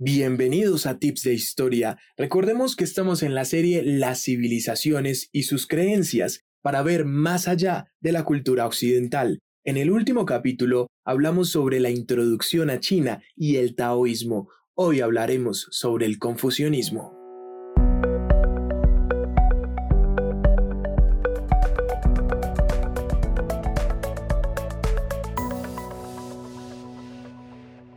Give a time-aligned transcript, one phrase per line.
[0.00, 1.98] Bienvenidos a Tips de Historia.
[2.16, 7.90] Recordemos que estamos en la serie Las civilizaciones y sus creencias para ver más allá
[7.98, 9.40] de la cultura occidental.
[9.64, 14.48] En el último capítulo hablamos sobre la introducción a China y el taoísmo.
[14.74, 17.18] Hoy hablaremos sobre el confucianismo.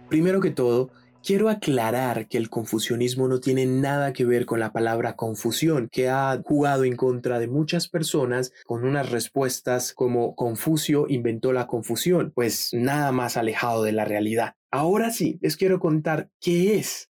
[0.09, 0.89] Primero que todo,
[1.23, 6.09] Quiero aclarar que el confucianismo no tiene nada que ver con la palabra confusión, que
[6.09, 12.31] ha jugado en contra de muchas personas con unas respuestas como Confucio inventó la confusión,
[12.33, 14.55] pues nada más alejado de la realidad.
[14.71, 17.10] Ahora sí, les quiero contar qué es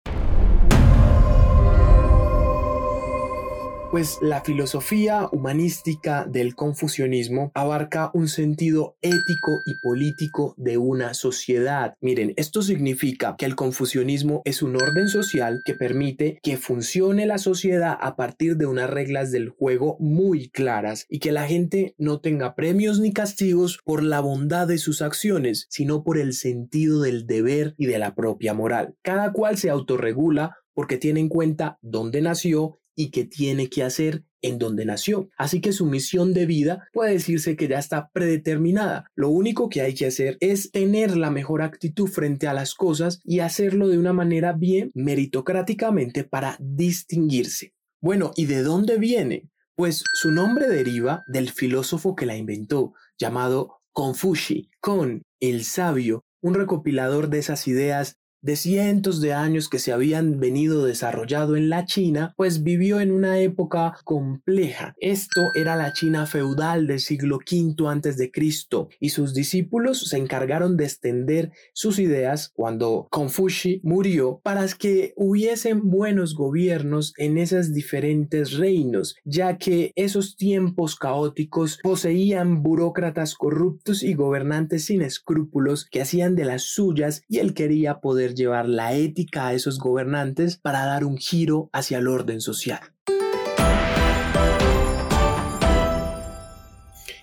[3.93, 11.93] pues la filosofía humanística del confucianismo abarca un sentido ético y político de una sociedad.
[12.01, 17.37] Miren, esto significa que el confucianismo es un orden social que permite que funcione la
[17.37, 22.19] sociedad a partir de unas reglas del juego muy claras y que la gente no
[22.19, 27.27] tenga premios ni castigos por la bondad de sus acciones, sino por el sentido del
[27.27, 28.95] deber y de la propia moral.
[29.03, 34.23] Cada cual se autorregula porque tiene en cuenta dónde nació y qué tiene que hacer
[34.41, 35.29] en donde nació.
[35.37, 39.05] Así que su misión de vida puede decirse que ya está predeterminada.
[39.15, 43.19] Lo único que hay que hacer es tener la mejor actitud frente a las cosas
[43.23, 47.73] y hacerlo de una manera bien meritocráticamente para distinguirse.
[48.01, 49.49] Bueno, ¿y de dónde viene?
[49.75, 56.53] Pues su nombre deriva del filósofo que la inventó, llamado Confuci, con el sabio, un
[56.53, 61.85] recopilador de esas ideas de cientos de años que se habían venido desarrollado en la
[61.85, 64.95] China, pues vivió en una época compleja.
[64.99, 70.17] Esto era la China feudal del siglo V antes de Cristo y sus discípulos se
[70.17, 77.73] encargaron de extender sus ideas cuando Confucio murió para que hubiesen buenos gobiernos en esos
[77.73, 86.01] diferentes reinos, ya que esos tiempos caóticos poseían burócratas corruptos y gobernantes sin escrúpulos que
[86.01, 90.85] hacían de las suyas y él quería poder llevar la ética a esos gobernantes para
[90.85, 92.79] dar un giro hacia el orden social.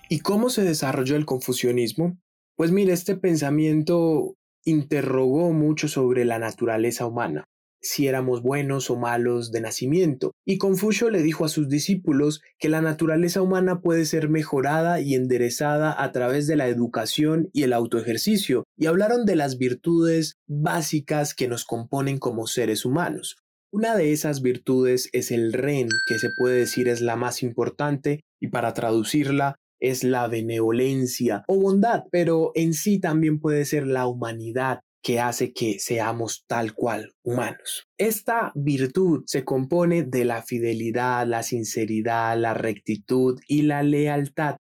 [0.09, 2.17] ¿Y cómo se desarrolló el confucianismo?
[2.55, 4.35] Pues mire, este pensamiento
[4.65, 7.50] interrogó mucho sobre la naturaleza humana
[7.81, 12.69] si éramos buenos o malos de nacimiento, y Confucio le dijo a sus discípulos que
[12.69, 17.73] la naturaleza humana puede ser mejorada y enderezada a través de la educación y el
[17.73, 23.37] autoejercicio, y hablaron de las virtudes básicas que nos componen como seres humanos.
[23.73, 28.21] Una de esas virtudes es el ren, que se puede decir es la más importante,
[28.39, 34.07] y para traducirla es la benevolencia o bondad, pero en sí también puede ser la
[34.07, 37.87] humanidad, que hace que seamos tal cual humanos.
[37.97, 44.57] Esta virtud se compone de la fidelidad, la sinceridad, la rectitud y la lealtad,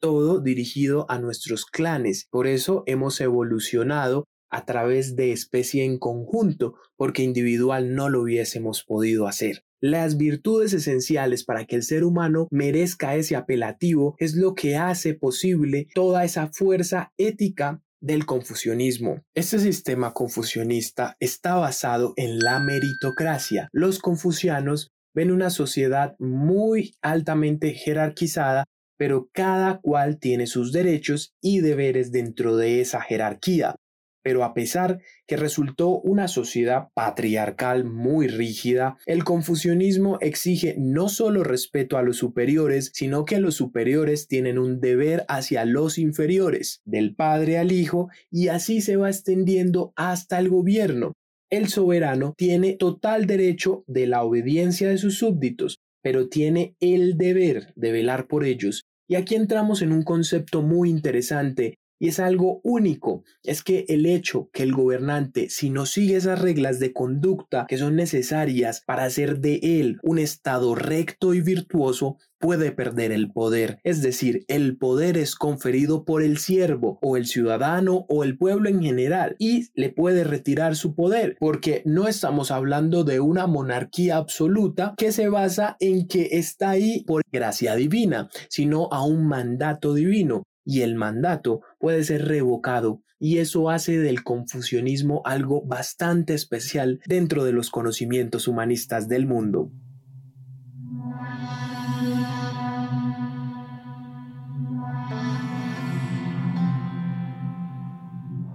[0.00, 2.26] todo dirigido a nuestros clanes.
[2.30, 8.84] Por eso hemos evolucionado a través de especie en conjunto, porque individual no lo hubiésemos
[8.84, 9.64] podido hacer.
[9.80, 15.14] Las virtudes esenciales para que el ser humano merezca ese apelativo es lo que hace
[15.14, 19.22] posible toda esa fuerza ética del confucianismo.
[19.34, 23.68] Este sistema confucionista está basado en la meritocracia.
[23.72, 28.64] Los confucianos ven una sociedad muy altamente jerarquizada,
[28.98, 33.76] pero cada cual tiene sus derechos y deberes dentro de esa jerarquía
[34.22, 41.44] pero a pesar que resultó una sociedad patriarcal muy rígida, el confucianismo exige no solo
[41.44, 47.14] respeto a los superiores, sino que los superiores tienen un deber hacia los inferiores, del
[47.14, 51.12] padre al hijo, y así se va extendiendo hasta el gobierno.
[51.50, 57.72] El soberano tiene total derecho de la obediencia de sus súbditos, pero tiene el deber
[57.76, 58.82] de velar por ellos.
[59.08, 64.06] Y aquí entramos en un concepto muy interesante y es algo único, es que el
[64.06, 69.04] hecho que el gobernante, si no sigue esas reglas de conducta que son necesarias para
[69.04, 73.78] hacer de él un estado recto y virtuoso, puede perder el poder.
[73.84, 78.68] Es decir, el poder es conferido por el siervo o el ciudadano o el pueblo
[78.68, 84.16] en general y le puede retirar su poder porque no estamos hablando de una monarquía
[84.16, 89.94] absoluta que se basa en que está ahí por gracia divina, sino a un mandato
[89.94, 97.00] divino y el mandato puede ser revocado y eso hace del confucianismo algo bastante especial
[97.06, 99.72] dentro de los conocimientos humanistas del mundo.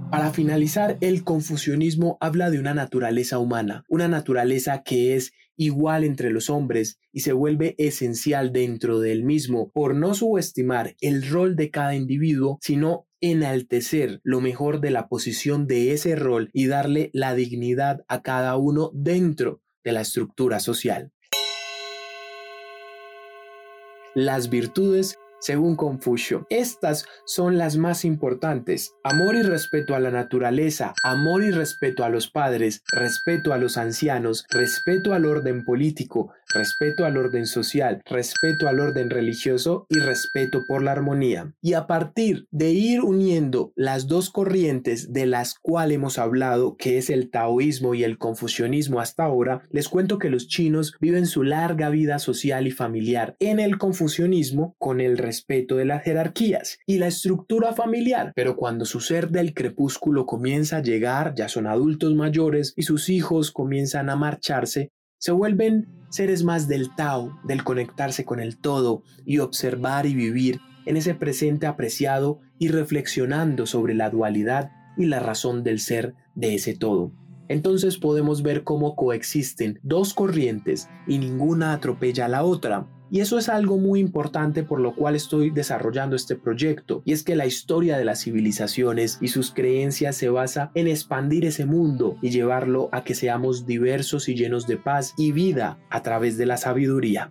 [0.10, 6.30] Para finalizar, el confucianismo habla de una naturaleza humana, una naturaleza que es igual entre
[6.30, 11.72] los hombres y se vuelve esencial dentro del mismo por no subestimar el rol de
[11.72, 17.34] cada individuo, sino enaltecer lo mejor de la posición de ese rol y darle la
[17.36, 21.12] dignidad a cada uno dentro de la estructura social.
[24.14, 26.46] Las virtudes según Confucio.
[26.50, 28.94] Estas son las más importantes.
[29.04, 33.78] Amor y respeto a la naturaleza, amor y respeto a los padres, respeto a los
[33.78, 40.64] ancianos, respeto al orden político, respeto al orden social, respeto al orden religioso y respeto
[40.68, 41.54] por la armonía.
[41.62, 46.98] Y a partir de ir uniendo las dos corrientes de las cuales hemos hablado, que
[46.98, 51.44] es el taoísmo y el confucianismo hasta ahora, les cuento que los chinos viven su
[51.44, 56.98] larga vida social y familiar en el confucianismo con el respeto de las jerarquías y
[56.98, 58.32] la estructura familiar.
[58.36, 63.10] Pero cuando su ser del crepúsculo comienza a llegar, ya son adultos mayores y sus
[63.10, 69.04] hijos comienzan a marcharse, se vuelven seres más del Tao, del conectarse con el todo
[69.26, 75.20] y observar y vivir en ese presente apreciado y reflexionando sobre la dualidad y la
[75.20, 77.12] razón del ser de ese todo.
[77.50, 83.38] Entonces podemos ver cómo coexisten dos corrientes y ninguna atropella a la otra, y eso
[83.38, 87.46] es algo muy importante por lo cual estoy desarrollando este proyecto, y es que la
[87.46, 92.90] historia de las civilizaciones y sus creencias se basa en expandir ese mundo y llevarlo
[92.92, 97.30] a que seamos diversos y llenos de paz y vida a través de la sabiduría.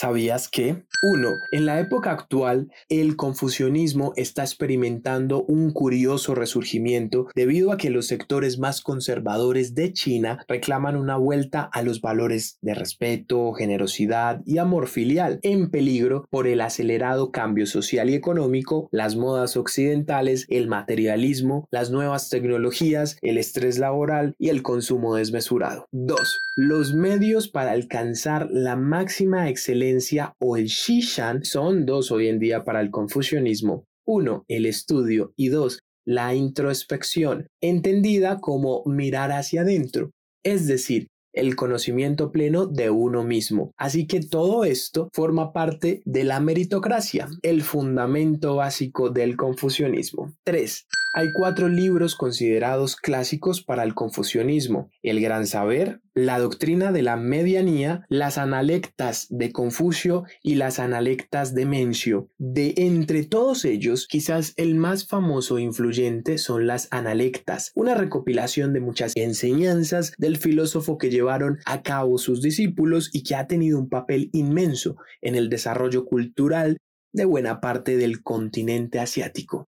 [0.00, 0.82] ¿Sabías que?
[1.02, 1.28] 1.
[1.52, 8.06] En la época actual, el confucianismo está experimentando un curioso resurgimiento debido a que los
[8.06, 14.56] sectores más conservadores de China reclaman una vuelta a los valores de respeto, generosidad y
[14.56, 20.66] amor filial, en peligro por el acelerado cambio social y económico, las modas occidentales, el
[20.66, 25.88] materialismo, las nuevas tecnologías, el estrés laboral y el consumo desmesurado.
[25.92, 26.18] 2.
[26.56, 29.89] Los medios para alcanzar la máxima excelencia
[30.38, 33.84] o el Shishan son dos hoy en día para el confucianismo.
[34.06, 40.10] Uno, el estudio y dos, la introspección, entendida como mirar hacia adentro,
[40.44, 43.72] es decir, el conocimiento pleno de uno mismo.
[43.76, 50.34] Así que todo esto forma parte de la meritocracia, el fundamento básico del confucianismo.
[50.44, 50.86] 3.
[51.12, 57.16] Hay cuatro libros considerados clásicos para el confucianismo, El Gran Saber, La Doctrina de la
[57.16, 62.30] Medianía, las Analectas de Confucio y las Analectas de Mencio.
[62.38, 68.72] De entre todos ellos, quizás el más famoso e influyente son las Analectas, una recopilación
[68.72, 73.80] de muchas enseñanzas del filósofo que llevaron a cabo sus discípulos y que ha tenido
[73.80, 76.76] un papel inmenso en el desarrollo cultural
[77.12, 79.66] de buena parte del continente asiático.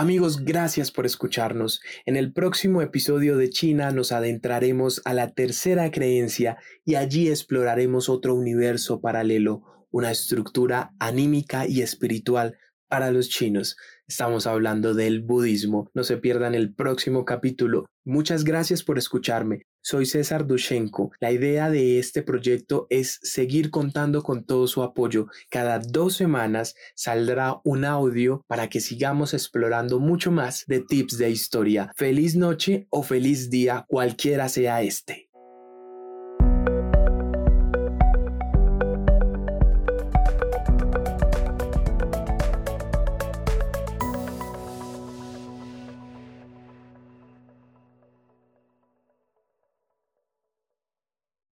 [0.00, 1.80] Amigos, gracias por escucharnos.
[2.06, 8.08] En el próximo episodio de China nos adentraremos a la tercera creencia y allí exploraremos
[8.08, 12.56] otro universo paralelo, una estructura anímica y espiritual
[12.86, 13.76] para los chinos.
[14.08, 15.90] Estamos hablando del budismo.
[15.92, 17.84] No se pierdan el próximo capítulo.
[18.06, 19.66] Muchas gracias por escucharme.
[19.82, 21.12] Soy César Dushenko.
[21.20, 25.26] La idea de este proyecto es seguir contando con todo su apoyo.
[25.50, 31.28] Cada dos semanas saldrá un audio para que sigamos explorando mucho más de tips de
[31.28, 31.92] historia.
[31.94, 35.27] Feliz noche o feliz día, cualquiera sea este.